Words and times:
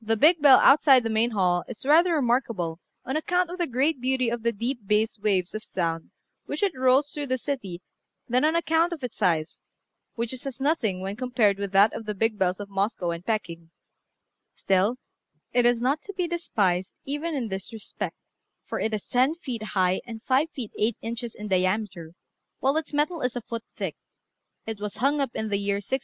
The 0.00 0.16
big 0.16 0.40
bell 0.40 0.58
outside 0.60 1.02
the 1.02 1.10
main 1.10 1.32
hall 1.32 1.64
is 1.66 1.84
rather 1.84 2.14
remarkable 2.14 2.78
on 3.04 3.16
account 3.16 3.50
of 3.50 3.58
the 3.58 3.66
great 3.66 4.00
beauty 4.00 4.28
of 4.28 4.44
the 4.44 4.52
deep 4.52 4.86
bass 4.86 5.18
waves 5.18 5.52
of 5.52 5.64
sound 5.64 6.12
which 6.46 6.62
it 6.62 6.76
rolls 6.78 7.10
through 7.10 7.26
the 7.26 7.38
city 7.38 7.82
than 8.28 8.44
on 8.44 8.54
account 8.54 8.92
of 8.92 9.02
its 9.02 9.16
size, 9.16 9.58
which 10.14 10.32
is 10.32 10.46
as 10.46 10.60
nothing 10.60 11.00
when 11.00 11.16
compared 11.16 11.58
with 11.58 11.72
that 11.72 11.92
of 11.92 12.06
the 12.06 12.14
big 12.14 12.38
bells 12.38 12.60
of 12.60 12.70
Moscow 12.70 13.10
and 13.10 13.26
Peking; 13.26 13.72
still 14.54 14.94
it 15.52 15.66
is 15.66 15.80
not 15.80 16.02
to 16.02 16.12
be 16.14 16.28
despised 16.28 16.94
even 17.04 17.34
in 17.34 17.48
that 17.48 17.64
respect, 17.72 18.14
for 18.64 18.78
it 18.78 18.94
is 18.94 19.08
ten 19.08 19.34
feet 19.34 19.64
high 19.74 20.00
and 20.06 20.22
five 20.22 20.48
feet 20.52 20.70
eight 20.78 20.96
inches 21.02 21.34
in 21.34 21.48
diameter, 21.48 22.12
while 22.60 22.76
its 22.76 22.92
metal 22.92 23.22
is 23.22 23.34
a 23.34 23.42
foot 23.42 23.64
thick: 23.74 23.96
it 24.66 24.78
was 24.78 24.98
hung 24.98 25.20
up 25.20 25.34
in 25.34 25.48
the 25.48 25.58
year 25.58 25.78
1673. 25.82 25.96